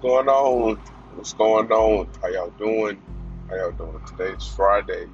[0.00, 0.76] going on?
[1.14, 2.08] What's going on?
[2.22, 3.02] How y'all doing?
[3.48, 4.00] How y'all doing?
[4.06, 5.06] Today's Friday.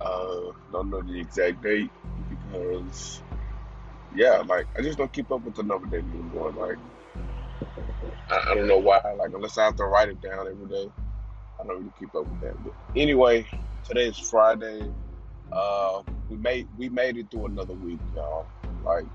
[0.00, 1.90] Uh, don't know the exact date
[2.28, 3.22] because,
[4.14, 6.52] yeah, like I just don't keep up with the number day anymore.
[6.52, 6.78] Like
[8.28, 9.00] I, I don't know why.
[9.16, 10.90] Like unless I have to write it down every day,
[11.60, 12.62] I don't really keep up with that.
[12.64, 13.48] But anyway,
[13.84, 14.90] today's Friday.
[15.52, 18.48] Uh, we made we made it through another week, y'all.
[18.84, 19.06] Like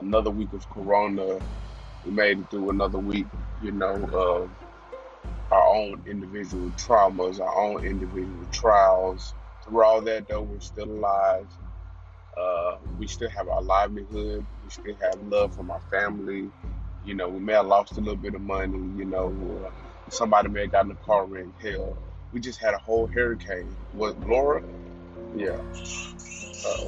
[0.00, 1.38] another week of Corona.
[2.04, 3.26] We made it through another week,
[3.60, 4.50] you know, of
[5.50, 9.34] our own individual traumas, our own individual trials.
[9.64, 11.48] Through all that, though, we're still alive.
[12.36, 14.46] Uh, we still have our livelihood.
[14.64, 16.50] We still have love from our family.
[17.04, 18.78] You know, we may have lost a little bit of money.
[18.96, 19.72] You know,
[20.08, 21.46] somebody may have gotten a car wreck.
[21.60, 21.96] Hell,
[22.32, 23.76] we just had a whole hurricane.
[23.94, 24.62] Was Laura?
[25.34, 25.58] Yeah.
[26.66, 26.86] Uh,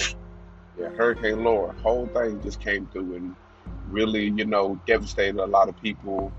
[0.78, 1.74] yeah, Hurricane Laura.
[1.82, 3.36] Whole thing just came through and
[3.90, 6.32] really, you know, devastated a lot of people.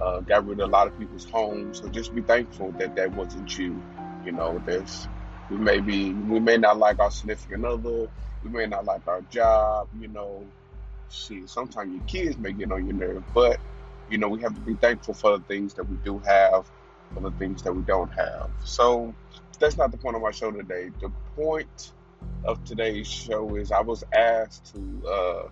[0.00, 1.80] Uh, got rid of a lot of people's homes.
[1.80, 3.82] So just be thankful that that wasn't you.
[4.24, 5.08] You know, there's
[5.48, 8.08] we may be we may not like our significant other.
[8.42, 9.88] We may not like our job.
[9.98, 10.46] You know,
[11.10, 11.48] shit.
[11.48, 13.58] Sometimes your kids may get on your nerve, but
[14.10, 16.70] you know we have to be thankful for the things that we do have,
[17.14, 18.50] for the things that we don't have.
[18.64, 19.14] So
[19.58, 20.90] that's not the point of my show today.
[21.00, 21.92] The point
[22.44, 25.48] of today's show is I was asked to uh,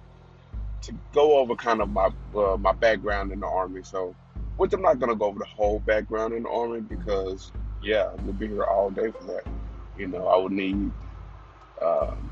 [0.87, 3.83] to go over kind of my uh, my background in the army.
[3.83, 4.15] So,
[4.57, 8.35] which I'm not gonna go over the whole background in the army because yeah, we'll
[8.35, 9.45] be here all day for that.
[9.97, 10.93] You know, I would need
[11.83, 12.31] um,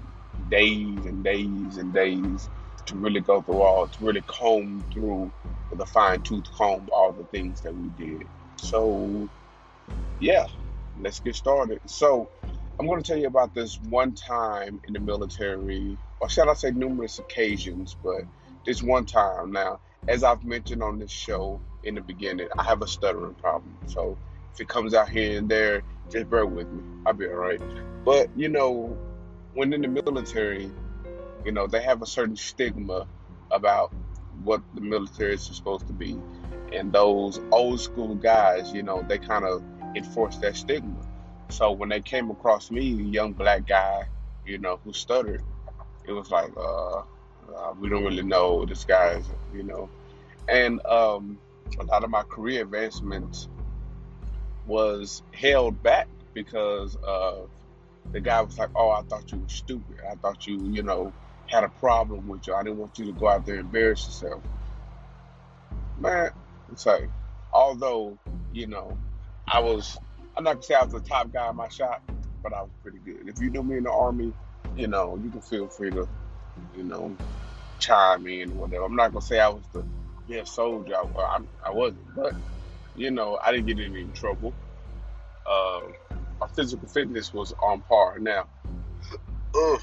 [0.48, 2.48] days and days and days
[2.86, 5.32] to really go through all to really comb through
[5.70, 8.26] with a fine tooth comb all the things that we did.
[8.56, 9.28] So
[10.20, 10.46] yeah,
[11.00, 11.80] let's get started.
[11.86, 12.28] So
[12.78, 16.54] I'm going to tell you about this one time in the military, or shall I
[16.54, 18.22] say numerous occasions, but
[18.64, 19.52] this one time.
[19.52, 23.76] Now, as I've mentioned on this show in the beginning, I have a stuttering problem.
[23.86, 24.18] So
[24.52, 26.82] if it comes out here and there, just bear with me.
[27.06, 27.60] I'll be all right.
[28.04, 28.96] But, you know,
[29.54, 30.70] when in the military,
[31.44, 33.06] you know, they have a certain stigma
[33.50, 33.92] about
[34.42, 36.18] what the military is supposed to be.
[36.72, 39.62] And those old school guys, you know, they kind of
[39.94, 41.06] enforce that stigma.
[41.50, 44.08] So when they came across me, a young black guy,
[44.46, 45.42] you know, who stuttered,
[46.06, 47.02] it was like, uh,
[47.56, 49.24] uh, we don't really know this guy's,
[49.54, 49.88] you know.
[50.48, 51.38] And um,
[51.78, 53.48] a lot of my career advancement
[54.66, 57.42] was held back because uh,
[58.12, 59.98] the guy was like, "Oh, I thought you were stupid.
[60.10, 61.12] I thought you, you know,
[61.46, 62.54] had a problem with you.
[62.54, 64.42] I didn't want you to go out there and embarrass yourself."
[65.98, 66.30] Man,
[66.70, 67.08] it's like,
[67.52, 68.18] although
[68.52, 68.96] you know,
[69.48, 69.98] I was,
[70.36, 72.02] I'm not gonna say I was the top guy in my shop,
[72.42, 73.28] but I was pretty good.
[73.28, 74.32] If you knew me in the army,
[74.76, 76.08] you know, you can feel free to,
[76.76, 77.16] you know,
[77.82, 78.84] chime in whatever.
[78.84, 79.84] I'm not gonna say I was the
[80.28, 80.94] best soldier.
[80.96, 82.34] I, I, I wasn't, but
[82.94, 84.54] you know, I didn't get in any trouble.
[85.46, 85.80] Uh,
[86.40, 88.18] my physical fitness was on par.
[88.18, 88.46] Now,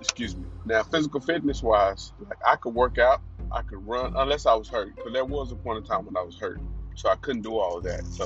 [0.00, 0.46] excuse me.
[0.64, 3.20] Now, physical fitness wise, like I could work out,
[3.52, 4.94] I could run, unless I was hurt.
[4.96, 6.60] Because there was a point in time when I was hurt,
[6.94, 8.04] so I couldn't do all of that.
[8.06, 8.24] So,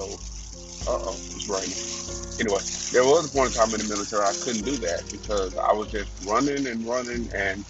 [0.86, 1.82] uh oh, it's raining.
[2.40, 2.60] Anyway,
[2.92, 5.72] there was a point in time in the military I couldn't do that because I
[5.72, 7.64] was just running and running, and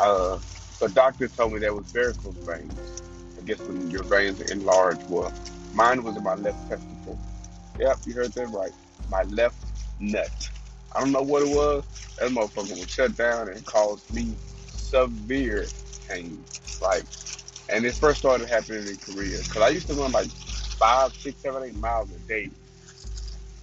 [0.00, 0.38] uh,
[0.80, 2.74] the doctor told me there was varicose veins.
[3.38, 5.08] I guess when your veins are enlarged.
[5.08, 5.32] Well,
[5.74, 7.18] mine was in my left testicle.
[7.78, 8.72] Yep, you heard that right.
[9.10, 9.56] My left
[10.00, 10.30] nut.
[10.92, 11.84] I don't know what it was.
[12.18, 14.34] That motherfucker was shut down and caused me
[14.68, 15.66] severe
[16.08, 16.44] pain.
[16.82, 17.04] Like,
[17.68, 19.38] and it first started happening in Korea.
[19.44, 22.50] Cause I used to run like five, six, seven, eight miles a day.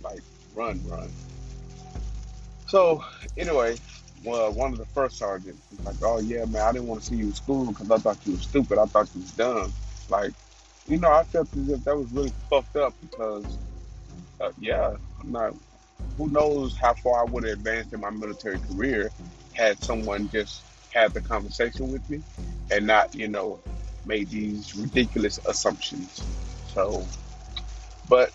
[0.03, 0.21] Like,
[0.55, 1.09] run, run.
[2.67, 3.03] So,
[3.37, 3.77] anyway,
[4.23, 7.07] well, one of the first sergeants was like, "Oh yeah, man, I didn't want to
[7.07, 8.77] see you in school because I thought you were stupid.
[8.77, 9.73] I thought you was dumb."
[10.09, 10.31] Like,
[10.87, 13.57] you know, I felt as if that was really fucked up because,
[14.39, 15.53] uh, yeah, I'm not.
[16.17, 19.11] Who knows how far I would have advanced in my military career
[19.53, 22.21] had someone just had the conversation with me
[22.71, 23.59] and not, you know,
[24.05, 26.23] made these ridiculous assumptions.
[26.73, 27.05] So,
[28.09, 28.31] but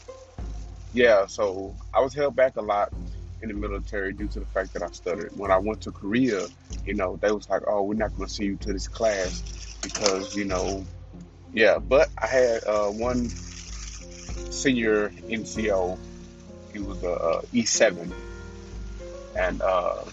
[0.92, 2.92] yeah, so I was held back a lot
[3.42, 5.32] in the military due to the fact that I stuttered.
[5.36, 6.48] When I went to Korea,
[6.84, 9.44] you know, they was like, "Oh, we're not going to send you to this class
[9.82, 10.86] because, you know,
[11.52, 13.30] yeah." But I had uh, one
[14.50, 15.98] senior NCO.
[16.72, 18.12] He was a uh, E7,
[19.36, 20.04] and uh,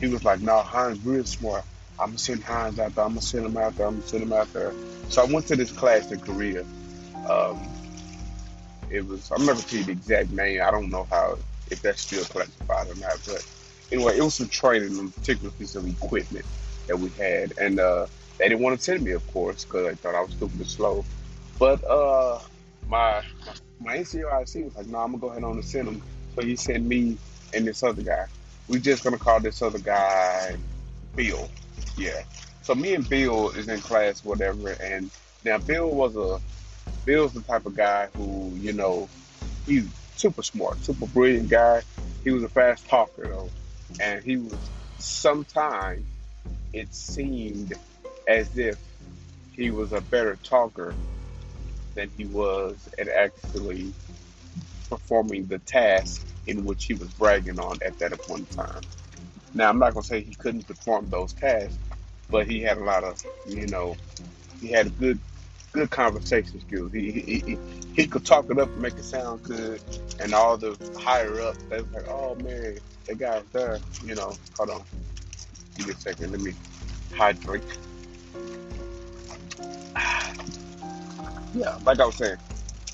[0.00, 1.64] he was like, "No, Hines real smart.
[1.98, 3.04] I'm gonna send Hines out there.
[3.04, 3.86] I'm gonna send him out there.
[3.86, 4.74] I'm gonna send him out there."
[5.08, 6.62] So I went to this class in Korea.
[7.28, 7.76] Um,
[8.90, 10.62] it was I'm never tell you the exact name.
[10.62, 11.38] I don't know how
[11.70, 13.20] if that's still classified or not.
[13.26, 13.46] But
[13.92, 16.44] anyway, it was some training on a particular piece of equipment
[16.86, 18.06] that we had, and uh,
[18.38, 20.66] they didn't want to send me, of course, because they thought I was stupid and
[20.66, 21.04] slow.
[21.58, 22.40] But uh,
[22.88, 23.22] my
[23.80, 26.02] my NCOIC was like, no, I'm gonna go ahead on and send him.
[26.34, 27.18] So he sent me
[27.54, 28.26] and this other guy.
[28.68, 30.56] We're just gonna call this other guy
[31.16, 31.48] Bill.
[31.96, 32.22] Yeah.
[32.62, 34.70] So me and Bill is in class, whatever.
[34.70, 35.10] And
[35.44, 36.40] now Bill was a
[37.04, 39.08] Bill's the type of guy who, you know,
[39.66, 39.88] he's
[40.20, 41.82] super smart, super brilliant guy.
[42.22, 43.50] He was a fast talker though,
[44.00, 44.58] and he was
[44.98, 46.04] sometimes
[46.72, 47.74] it seemed
[48.28, 48.78] as if
[49.52, 50.94] he was a better talker
[51.94, 53.92] than he was at actually
[54.88, 58.82] performing the task in which he was bragging on at that point in time.
[59.54, 61.76] Now, I'm not going to say he couldn't perform those tasks,
[62.30, 63.96] but he had a lot of, you know,
[64.60, 65.18] he had a good,
[65.72, 66.92] good conversation skills.
[66.92, 67.58] He he, he,
[67.94, 69.80] he could talk it up and make it sound good,
[70.20, 73.78] and all the higher up, they was like, oh man, that guy's there.
[74.04, 74.82] You know, hold on,
[75.76, 76.52] give me a second, let me
[77.14, 77.62] hydrate.
[81.52, 82.36] Yeah, like I was saying,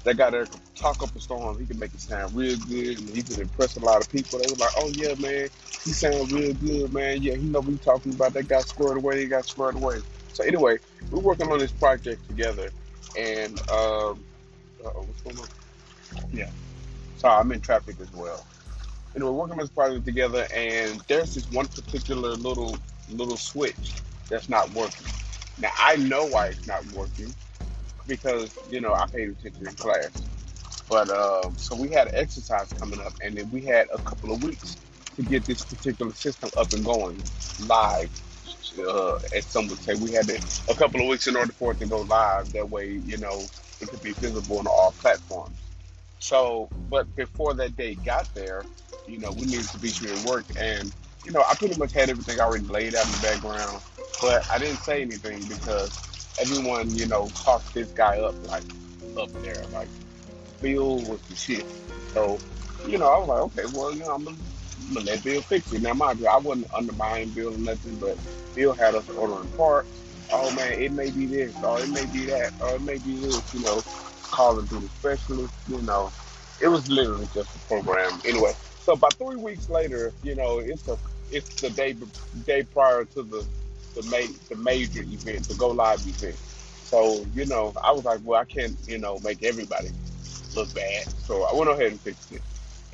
[0.05, 1.58] that guy there could talk up a storm.
[1.58, 4.38] He could make it sound real good, and he could impress a lot of people.
[4.38, 5.50] They were like, "Oh yeah, man,
[5.84, 7.23] he sounds real good, man.
[7.23, 8.32] Yeah, he know what we talking about.
[8.32, 9.20] That got squared away.
[9.20, 9.99] He got squared away."
[10.37, 10.77] So anyway,
[11.11, 12.69] we're working on this project together,
[13.19, 14.23] and um,
[14.83, 15.49] what's going on?
[16.31, 16.50] Yeah,
[17.17, 18.47] sorry, I'm in traffic as well.
[19.15, 22.77] Anyway, we're working on this project together, and there's this one particular little
[23.09, 23.94] little switch
[24.29, 25.06] that's not working.
[25.59, 27.33] Now I know why it's not working
[28.06, 30.11] because you know I paid attention in class.
[30.87, 34.35] But um, so we had an exercise coming up, and then we had a couple
[34.35, 34.77] of weeks
[35.17, 37.23] to get this particular system up and going
[37.67, 38.11] live.
[38.78, 41.81] Uh, as some say, we had to, a couple of weeks in order for it
[41.81, 42.52] to go live.
[42.52, 43.49] That way, you know,
[43.81, 45.58] it could be visible on all platforms.
[46.19, 48.64] So, but before that day got there,
[49.06, 50.93] you know, we needed to be sure it worked, and
[51.25, 53.82] you know, I pretty much had everything already laid out in the background,
[54.20, 55.90] but I didn't say anything because
[56.38, 58.62] everyone, you know, talked this guy up like
[59.19, 59.88] up there, like
[60.61, 61.64] Bill was the shit.
[62.14, 62.38] So,
[62.87, 64.56] you know, I was like, okay, well, you know, I'm I'm gonna
[64.93, 65.82] let Bill fix it.
[65.82, 68.19] Now, mind you, I wasn't undermining Bill or nothing, but
[68.55, 69.88] Bill had us ordering parts.
[70.32, 73.20] Oh man, it may be this, or it may be that, or it may be
[73.20, 73.55] this.
[73.55, 73.82] You know,
[74.23, 75.55] calling to the specialist.
[75.69, 76.12] You know,
[76.61, 78.20] it was literally just a program.
[78.25, 80.99] Anyway, so about three weeks later, you know, it's a
[81.31, 81.96] it's the day
[82.46, 83.46] day prior to the
[83.94, 86.37] the ma- the major event, the go live event.
[86.82, 89.90] So you know, I was like, well, I can't you know make everybody
[90.55, 91.06] look bad.
[91.19, 92.43] So I went ahead and fixed it.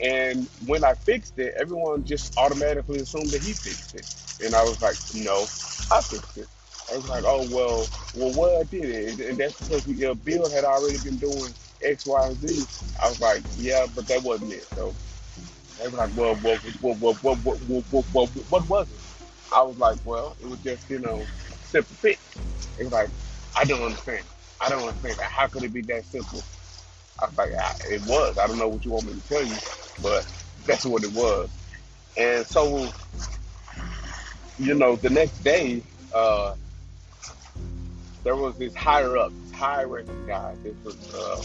[0.00, 4.06] And when I fixed it, everyone just automatically assumed that he fixed it.
[4.40, 5.50] And I was like, no,
[5.90, 6.48] I fixed it.
[6.92, 8.84] I was like, oh well, well, what I did
[9.20, 12.68] it, and that's because we, uh, Bill had already been doing X, Y, and Z.
[13.02, 14.68] I was like, yeah, but that wasn't it.
[14.74, 14.96] So
[15.78, 17.58] they were like, well, what, what, what, what, what,
[17.88, 19.02] what, what, what was it?
[19.52, 21.28] I was like, well, it was just you know
[21.62, 22.20] simple fix.
[22.78, 23.10] It was like,
[23.56, 24.26] I don't understand.
[24.60, 25.18] I don't understand.
[25.22, 26.46] How could it be that simple?
[27.22, 27.52] I was like,
[27.90, 28.36] it was.
[28.38, 29.54] I don't know what you want me to tell you,
[30.02, 30.26] but
[30.66, 31.48] that's what it was.
[32.16, 32.88] And so,
[34.58, 36.54] you know, the next day, uh,
[38.24, 40.54] there was this higher up, this high ranking guy.
[40.64, 41.42] This was, uh,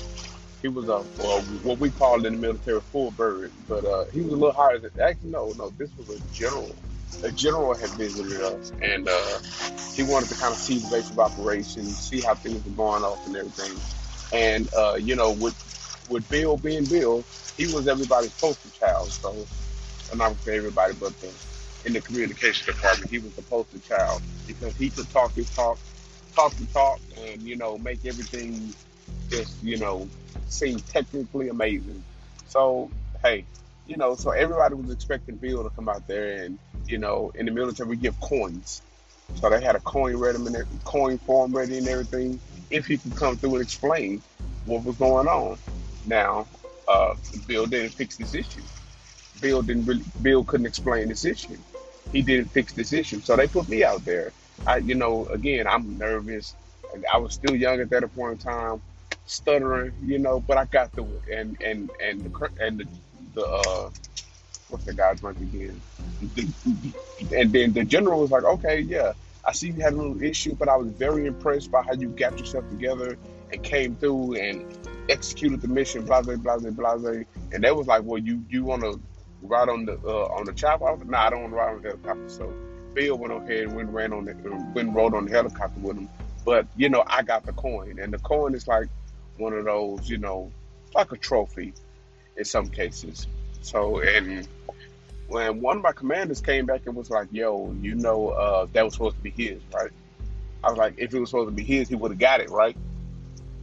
[0.61, 4.21] he was a, well, what we called in the military full bird, but uh, he
[4.21, 6.75] was a little higher than, actually, no, no, this was a general.
[7.23, 9.39] A general had visited us, and uh,
[9.95, 13.03] he wanted to kind of see the base of operations, see how things were going
[13.03, 13.79] off and everything.
[14.33, 15.55] And uh, you know, with
[16.09, 17.23] with Bill being Bill,
[17.57, 19.11] he was everybody's poster child.
[19.11, 19.47] So,
[20.11, 21.31] I'm not gonna say everybody, but the,
[21.85, 25.77] in the communication department, he was the poster child because he could talk his talk,
[26.35, 28.73] talk the talk, and you know, make everything
[29.29, 30.07] just you know
[30.47, 32.03] seem technically amazing.
[32.47, 32.89] So,
[33.21, 33.45] hey,
[33.85, 37.45] you know, so everybody was expecting Bill to come out there, and you know, in
[37.45, 38.81] the military we give coins.
[39.35, 40.39] So they had a coin ready,
[40.83, 42.39] coin form ready, and everything.
[42.69, 44.21] If he could come through and explain
[44.65, 45.57] what was going on.
[46.07, 46.47] Now,
[46.87, 48.61] uh, Bill didn't fix this issue.
[49.41, 51.57] Bill didn't really, Bill couldn't explain this issue.
[52.11, 54.31] He didn't fix this issue, so they put me out there.
[54.65, 56.55] I, you know, again, I'm nervous.
[57.13, 58.81] I was still young at that point in time,
[59.25, 61.37] stuttering, you know, but I got through it.
[61.37, 62.87] And and and the and the,
[63.35, 63.89] the uh,
[64.69, 65.81] what's the guy's name again?
[67.35, 70.55] And then the general was like, okay, yeah, I see you had a little issue,
[70.55, 73.17] but I was very impressed by how you got yourself together
[73.51, 74.65] and came through and
[75.09, 76.55] executed the mission, blah blah blah.
[76.55, 78.99] And they was like, well, you you want to
[79.41, 80.85] ride on the uh, on the chopper?
[80.85, 82.29] No, nah, I don't want to ride on the helicopter.
[82.29, 82.53] So
[82.93, 85.97] Bill went ahead and went ran on the uh, went rode on the helicopter with
[85.97, 86.09] him.
[86.45, 88.87] But you know, I got the coin, and the coin is like
[89.37, 90.51] one of those, you know,
[90.95, 91.73] like a trophy
[92.35, 93.27] in some cases.
[93.61, 94.47] So and
[95.27, 98.85] when one of my commanders came back and was like, "Yo, you know, uh, that
[98.85, 99.91] was supposed to be his, right?"
[100.63, 102.49] I was like, "If it was supposed to be his, he would have got it,
[102.49, 102.77] right?"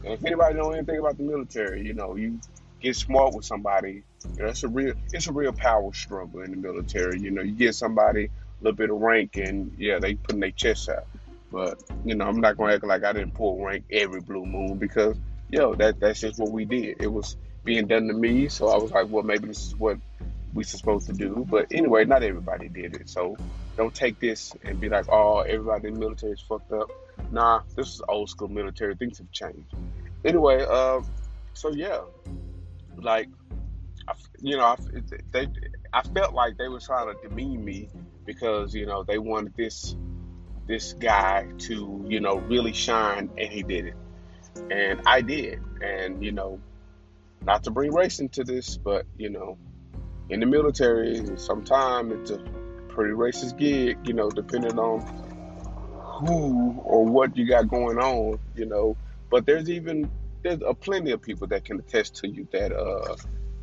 [0.05, 2.39] And if anybody know anything about the military, you know, you
[2.79, 4.03] get smart with somebody.
[4.37, 7.19] You know, it's a real it's a real power struggle in the military.
[7.19, 10.51] You know, you get somebody a little bit of rank and yeah, they putting their
[10.51, 11.07] chest out.
[11.51, 14.77] But, you know, I'm not gonna act like I didn't pull rank every blue moon
[14.77, 15.17] because
[15.49, 17.01] yo, that that's just what we did.
[17.01, 19.97] It was being done to me, so I was like, well maybe this is what
[20.53, 21.47] we supposed to do.
[21.49, 23.09] But anyway, not everybody did it.
[23.09, 23.35] So
[23.75, 26.89] don't take this and be like, oh, everybody in the military is fucked up.
[27.31, 28.95] Nah, this is old school military.
[28.95, 29.73] Things have changed.
[30.25, 31.01] Anyway, uh,
[31.53, 32.01] so yeah,
[32.97, 33.29] like,
[34.07, 34.77] I, you know, I,
[35.31, 35.47] they,
[35.93, 37.89] I felt like they were trying to demean me
[38.25, 39.95] because you know they wanted this
[40.67, 43.95] this guy to you know really shine, and he did it,
[44.71, 46.59] and I did, and you know,
[47.43, 49.59] not to bring race into this, but you know,
[50.29, 52.39] in the military, sometimes it's a
[52.89, 55.01] pretty racist gig, you know, depending on
[56.25, 58.97] who or what you got going on, you know.
[59.29, 60.09] But there's even
[60.43, 63.15] there's a plenty of people that can attest to you that uh,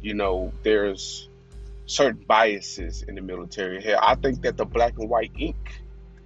[0.02, 1.28] you know, there's
[1.86, 3.80] certain biases in the military.
[3.80, 5.80] Here, I think that the black and white ink,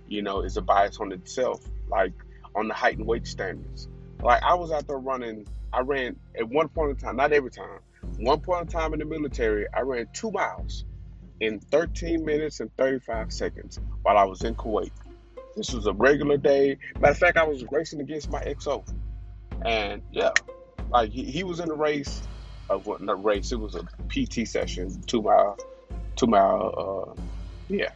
[0.08, 2.12] you know, is a bias on itself, like
[2.54, 3.88] on the height and weight standards.
[4.22, 7.50] Like I was out there running, I ran at one point in time, not every
[7.50, 7.80] time,
[8.18, 10.84] one point in time in the military, I ran two miles
[11.40, 14.90] in 13 minutes and 35 seconds while I was in Kuwait.
[15.54, 16.78] This was a regular day.
[16.98, 18.86] Matter of fact, I was racing against my XO.
[19.64, 20.30] And yeah,
[20.90, 22.22] like he, he was in the race
[22.68, 25.58] uh, of what not race, it was a PT session, two mile,
[26.16, 27.20] two mile, uh,
[27.68, 27.90] yeah.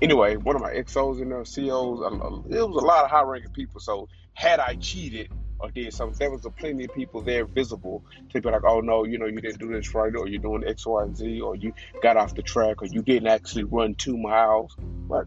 [0.00, 3.10] Anyway, one of my XOs in there, COs, um, uh, it was a lot of
[3.10, 3.80] high ranking people.
[3.80, 5.30] So had I cheated,
[5.62, 6.18] or did something.
[6.18, 9.26] There was a plenty of people there visible to be like, oh no, you know,
[9.26, 12.16] you didn't do this right, or you're doing X, Y, and Z, or you got
[12.16, 14.74] off the track, or you didn't actually run two miles.
[14.78, 15.26] But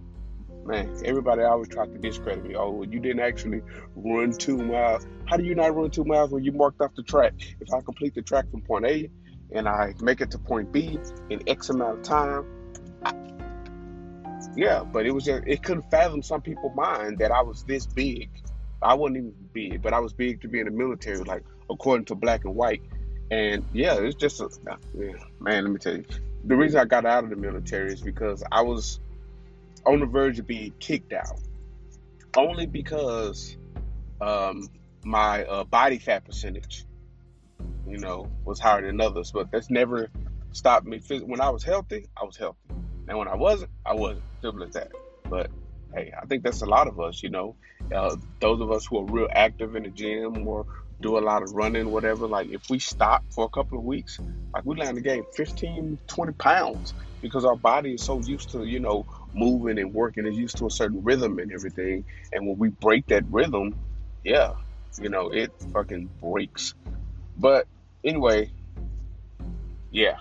[0.66, 2.56] man, everybody always tried to discredit me.
[2.56, 3.62] Oh, you didn't actually
[3.96, 5.08] run two miles.
[5.26, 7.34] How do you not run two miles when you marked off the track?
[7.60, 9.10] If I complete the track from point A
[9.52, 12.46] and I make it to point B in X amount of time,
[13.04, 13.14] I,
[14.56, 17.86] yeah, but it was just, it couldn't fathom some people's mind that I was this
[17.86, 18.30] big
[18.86, 22.06] I wasn't even big, but I was big to be in the military, like according
[22.06, 22.82] to black and white.
[23.32, 24.50] And yeah, it's just a
[24.98, 25.64] yeah, man.
[25.64, 26.06] Let me tell you,
[26.44, 29.00] the reason I got out of the military is because I was
[29.86, 31.40] on the verge of being kicked out,
[32.36, 33.58] only because
[34.22, 34.68] um,
[35.04, 36.86] my uh, body fat percentage,
[37.88, 39.32] you know, was higher than others.
[39.32, 40.10] But that's never
[40.52, 41.00] stopped me.
[41.10, 42.60] When I was healthy, I was healthy,
[43.08, 44.24] and when I wasn't, I wasn't.
[44.42, 44.92] Simple as that.
[45.30, 45.50] But
[45.94, 47.56] hey, I think that's a lot of us, you know.
[47.94, 50.66] Uh, those of us who are real active in the gym or
[51.02, 54.20] do a lot of running, whatever, like if we stop for a couple of weeks,
[54.54, 58.64] like we land the game 15, 20 pounds because our body is so used to,
[58.64, 62.06] you know, moving and working, is used to a certain rhythm and everything.
[62.32, 63.76] And when we break that rhythm,
[64.24, 64.54] yeah,
[65.00, 66.74] you know, it fucking breaks.
[67.38, 67.68] But
[68.04, 68.50] anyway,
[69.92, 70.18] yeah,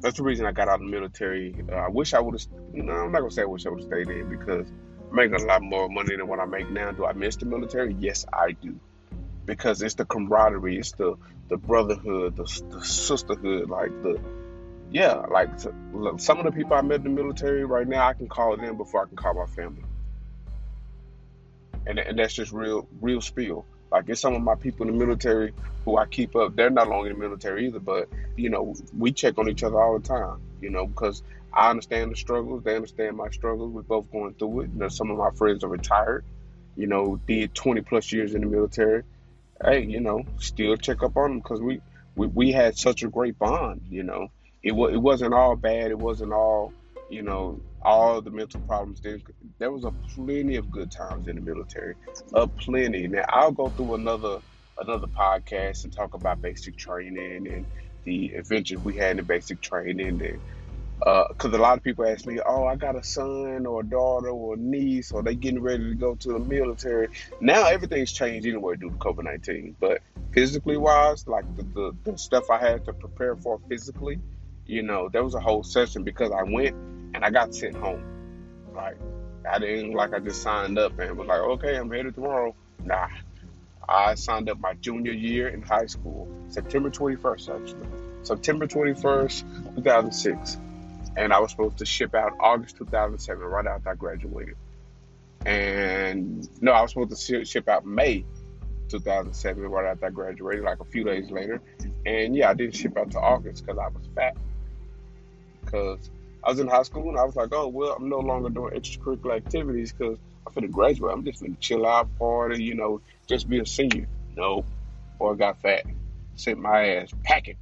[0.00, 1.54] that's the reason I got out of the military.
[1.70, 2.46] Uh, I wish I would have.
[2.72, 4.66] No, I'm not gonna say I wish I would have stayed in because
[5.10, 6.90] I'm making a lot more money than what I make now.
[6.92, 7.94] Do I miss the military?
[7.98, 8.78] Yes, I do,
[9.46, 11.16] because it's the camaraderie, it's the
[11.48, 14.20] the brotherhood, the, the sisterhood, like the
[14.90, 18.28] yeah, like some of the people I met in the military right now, I can
[18.28, 19.84] call them before I can call my family,
[21.86, 23.64] and and that's just real real spiel.
[23.92, 25.52] Like it's some of my people in the military
[25.84, 26.56] who I keep up.
[26.56, 29.80] They're not long in the military either, but you know we check on each other
[29.80, 30.40] all the time.
[30.60, 32.64] You know because I understand the struggles.
[32.64, 33.72] They understand my struggles.
[33.72, 34.70] We're both going through it.
[34.72, 36.24] You know some of my friends are retired.
[36.76, 39.04] You know did 20 plus years in the military.
[39.64, 41.80] Hey, you know still check up on them because we,
[42.16, 43.82] we we had such a great bond.
[43.88, 44.30] You know
[44.62, 45.90] it was it wasn't all bad.
[45.90, 46.72] It wasn't all
[47.08, 49.00] you know all the mental problems.
[49.00, 49.18] There,
[49.58, 51.94] there was a plenty of good times in the military,
[52.34, 53.08] a plenty.
[53.08, 54.40] Now I'll go through another
[54.78, 57.66] another podcast and talk about basic training and
[58.04, 60.40] the adventures we had in basic training and
[61.00, 63.84] because uh, a lot of people ask me, oh, I got a son or a
[63.84, 67.08] daughter or a niece, or they getting ready to go to the military.
[67.40, 69.76] Now everything's changed anyway due to COVID nineteen.
[69.80, 70.02] But
[70.32, 74.20] physically wise, like the, the, the stuff I had to prepare for physically,
[74.70, 76.76] you know, there was a whole session because I went
[77.14, 78.04] and I got sent home.
[78.74, 78.96] Like
[79.50, 82.54] I didn't like I just signed up and was like, okay, I'm headed tomorrow.
[82.84, 83.08] Nah,
[83.88, 87.88] I signed up my junior year in high school, September 21st actually,
[88.22, 90.58] September 21st, 2006,
[91.16, 94.54] and I was supposed to ship out August 2007, right after I graduated.
[95.44, 98.24] And no, I was supposed to ship out May
[98.88, 101.60] 2007, right after I graduated, like a few days later.
[102.06, 104.36] And yeah, I didn't ship out to August because I was fat.
[105.70, 106.10] Because
[106.42, 108.74] I was in high school and I was like, oh, well, I'm no longer doing
[108.74, 111.12] extracurricular activities because I'm finna graduate.
[111.12, 114.08] I'm just gonna chill out, party, you know, just be a senior.
[114.36, 114.64] No,
[115.18, 115.84] boy got fat.
[116.36, 117.56] Sent my ass packing.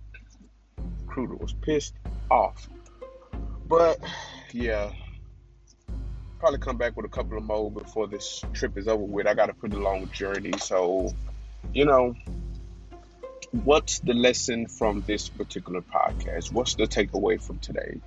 [1.07, 1.95] Recruiter was pissed
[2.31, 2.69] off.
[3.69, 3.99] But
[4.53, 4.93] yeah,
[6.39, 9.27] probably come back with a couple of more before this trip is over with.
[9.27, 11.13] I got a pretty long journey, so
[11.75, 12.15] you know,
[13.53, 16.53] what's the lesson from this particular podcast?
[16.53, 18.01] What's the takeaway from today?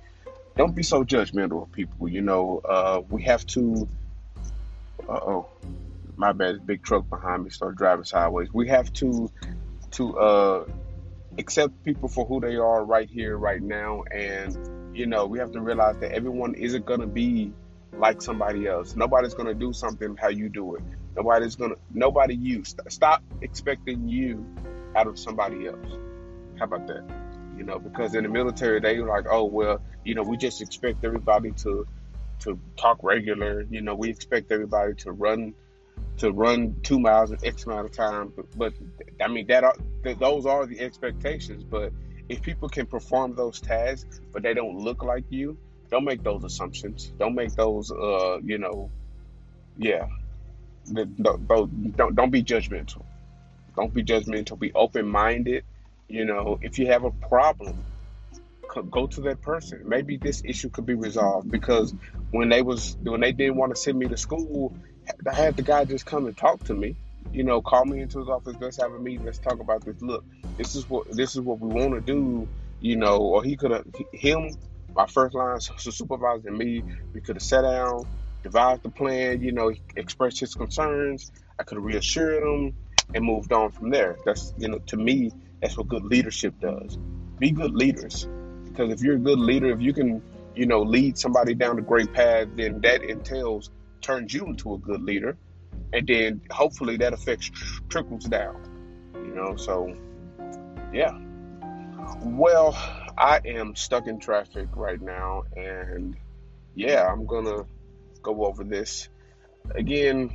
[0.56, 2.08] Don't be so judgmental of people.
[2.08, 3.88] You know, uh, we have to.
[5.08, 5.48] Uh oh,
[6.16, 6.66] my bad.
[6.66, 8.52] Big truck behind me start driving sideways.
[8.52, 9.30] We have to
[9.92, 10.64] to uh,
[11.38, 15.52] accept people for who they are right here, right now, and you know we have
[15.52, 17.52] to realize that everyone isn't gonna be
[17.94, 18.94] like somebody else.
[18.94, 20.82] Nobody's gonna do something how you do it.
[21.16, 21.76] Nobody's gonna.
[21.92, 22.62] Nobody you.
[22.64, 24.46] Stop expecting you
[24.96, 25.98] out of somebody else.
[26.58, 27.04] How about that?
[27.56, 31.04] You know, because in the military they like, oh well, you know, we just expect
[31.04, 31.86] everybody to
[32.40, 33.62] to talk regular.
[33.70, 35.54] You know, we expect everybody to run
[36.18, 38.32] to run two miles in X amount of time.
[38.34, 38.74] But, but
[39.20, 39.74] I mean, that are,
[40.18, 41.64] those are the expectations.
[41.64, 41.92] But
[42.28, 45.56] if people can perform those tasks, but they don't look like you,
[45.90, 47.12] don't make those assumptions.
[47.18, 48.90] Don't make those, uh, you know,
[49.76, 50.06] yeah.
[50.92, 53.04] Don't, don't, don't be judgmental.
[53.76, 54.58] Don't be judgmental.
[54.58, 55.64] Be open minded.
[56.08, 57.84] You know, if you have a problem,
[58.90, 59.82] go to that person.
[59.86, 61.94] Maybe this issue could be resolved because
[62.30, 64.74] when they was when they didn't want to send me to school,
[65.28, 66.96] I had the guy just come and talk to me.
[67.32, 68.56] You know, call me into his office.
[68.60, 69.24] Let's have a meeting.
[69.24, 70.00] Let's talk about this.
[70.00, 70.24] Look,
[70.56, 72.48] this is what this is what we want to do.
[72.80, 74.50] You know, or he could have him,
[74.94, 76.82] my first line supervisor, and me.
[77.14, 78.06] We could have sat down,
[78.42, 79.42] devised the plan.
[79.42, 81.30] You know, expressed his concerns.
[81.58, 82.74] I could have reassured him
[83.14, 84.16] and moved on from there.
[84.24, 86.96] That's you know, to me, that's what good leadership does.
[87.38, 88.28] Be good leaders,
[88.64, 90.22] because if you're a good leader, if you can,
[90.54, 94.78] you know, lead somebody down the great path, then that entails turns you into a
[94.78, 95.36] good leader,
[95.92, 97.50] and then hopefully that affects
[97.88, 98.56] trickles down.
[99.14, 99.96] You know, so
[100.92, 101.18] yeah.
[102.20, 102.76] Well,
[103.16, 106.16] I am stuck in traffic right now, and
[106.74, 107.64] yeah, I'm gonna
[108.22, 109.08] go over this
[109.74, 110.30] again.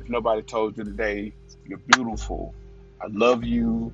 [0.00, 1.34] If nobody told you today,
[1.68, 2.54] you're beautiful.
[3.00, 3.92] I love you.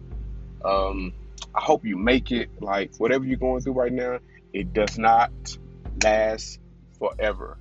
[0.64, 1.12] Um,
[1.54, 2.48] I hope you make it.
[2.60, 4.20] Like whatever you're going through right now,
[4.52, 5.30] it does not
[6.02, 6.60] last
[6.98, 7.58] forever.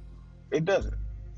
[0.52, 0.96] It doesn't.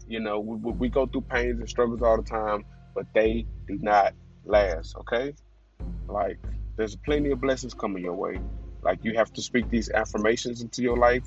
[0.08, 3.80] You know, we, we go through pains and struggles all the time, but they do
[3.82, 4.14] not
[4.46, 5.34] last, okay?
[6.08, 6.38] Like,
[6.76, 8.40] there's plenty of blessings coming your way.
[8.84, 11.24] Like, you have to speak these affirmations into your life.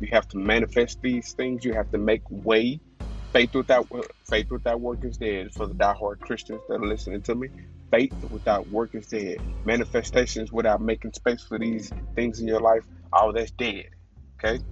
[0.00, 1.64] You have to manifest these things.
[1.64, 2.80] You have to make way.
[3.32, 3.88] Faith without
[4.28, 5.52] faith without work is dead.
[5.54, 7.48] For the diehard Christians that are listening to me,
[7.90, 9.40] faith without work is dead.
[9.64, 13.86] Manifestations without making space for these things in your life, all that's dead.
[14.38, 14.62] Okay.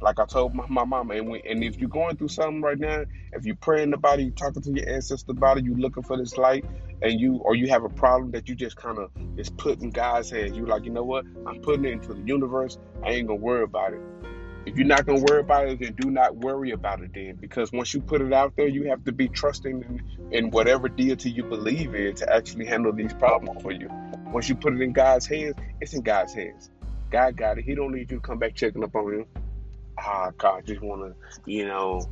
[0.00, 2.78] Like I told my, my mama, and, we, and if you're going through something right
[2.78, 6.02] now, if you're praying about it, you're talking to your ancestor about it, you're looking
[6.02, 6.64] for this light,
[7.02, 10.30] and you or you have a problem that you just kind of is putting God's
[10.30, 11.26] hands, you're like, you know what?
[11.46, 12.78] I'm putting it into the universe.
[13.04, 14.00] I ain't gonna worry about it.
[14.66, 17.72] If you're not gonna worry about it, then do not worry about it then, because
[17.72, 21.30] once you put it out there, you have to be trusting in, in whatever deity
[21.30, 23.88] you believe in to actually handle these problems for you.
[24.26, 26.70] Once you put it in God's hands, it's in God's hands.
[27.10, 27.64] God got it.
[27.64, 29.26] He don't need you to come back checking up on him
[29.98, 32.08] ah, God, I just want to, you know,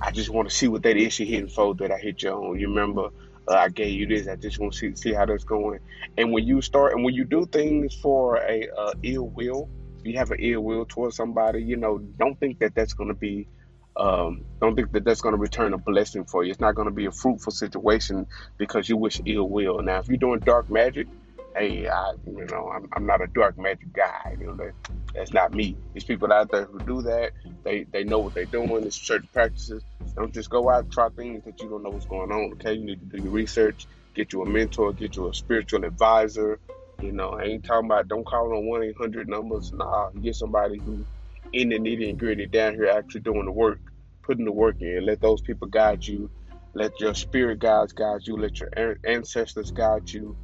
[0.00, 2.58] I just want to see what that issue hitting for that I hit you on.
[2.58, 3.08] You remember
[3.48, 4.28] uh, I gave you this.
[4.28, 5.80] I just want to see see how that's going.
[6.16, 9.68] And when you start and when you do things for a uh, ill will,
[10.04, 11.62] you have an ill will towards somebody.
[11.62, 13.48] You know, don't think that that's going to be.
[13.94, 16.50] Um, don't think that that's going to return a blessing for you.
[16.50, 19.82] It's not going to be a fruitful situation because you wish ill will.
[19.82, 21.08] Now, if you're doing dark magic,
[21.54, 24.36] hey, I, you know, I'm, I'm not a dark magic guy.
[24.40, 24.72] You know, that,
[25.14, 25.76] that's not me.
[25.92, 27.32] These people out there who do that,
[27.64, 28.84] they they know what they're doing.
[28.84, 29.82] It's church practices.
[30.16, 32.52] Don't just go out and try things that you don't know what's going on.
[32.54, 33.86] Okay, you need to do your research.
[34.14, 34.92] Get you a mentor.
[34.92, 36.58] Get you a spiritual advisor.
[37.02, 39.72] You know, I ain't talking about don't call on one eight hundred numbers.
[39.72, 41.04] Nah, get somebody who
[41.52, 43.80] in the nitty and gritty down here actually doing the work,
[44.22, 45.04] putting the work in.
[45.04, 46.30] Let those people guide you.
[46.74, 48.36] Let your spirit guides guide you.
[48.36, 48.70] Let your
[49.04, 50.36] ancestors guide you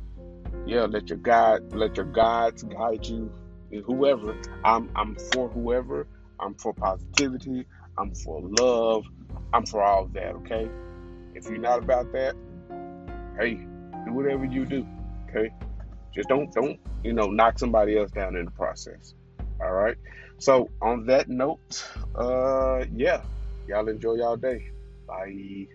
[0.69, 3.33] yeah, let your God, let your gods guide you.
[3.87, 6.07] Whoever, I'm, I'm for whoever.
[6.39, 7.65] I'm for positivity.
[7.97, 9.05] I'm for love.
[9.55, 10.35] I'm for all of that.
[10.37, 10.69] Okay.
[11.35, 12.35] If you're not about that,
[13.41, 13.55] hey,
[14.05, 14.87] do whatever you do.
[15.31, 15.51] Okay.
[16.15, 19.15] Just don't, don't, you know, knock somebody else down in the process.
[19.61, 19.97] All right.
[20.39, 23.23] So on that note, uh, yeah,
[23.67, 24.71] y'all enjoy y'all day.
[25.07, 25.67] Bye.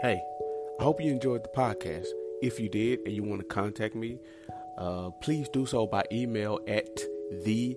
[0.00, 0.22] Hey,
[0.78, 2.06] I hope you enjoyed the podcast.
[2.40, 4.20] If you did and you want to contact me,
[4.78, 7.00] uh, please do so by email at
[7.44, 7.76] The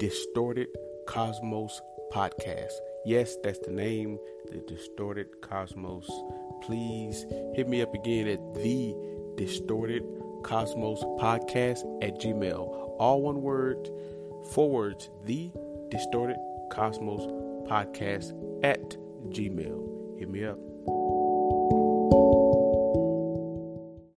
[0.00, 0.66] Distorted
[1.10, 2.72] Cosmos Podcast.
[3.04, 4.16] Yes, that's the name,
[4.52, 6.08] The Distorted Cosmos.
[6.62, 8.94] Please hit me up again at The
[9.36, 10.04] Distorted
[10.44, 12.94] Cosmos Podcast at Gmail.
[13.00, 13.90] All one word,
[14.52, 15.50] four words, The
[15.90, 16.38] Distorted
[16.70, 17.22] Cosmos
[17.68, 18.30] Podcast
[18.62, 18.96] at
[19.30, 20.16] Gmail.
[20.20, 20.69] Hit me up.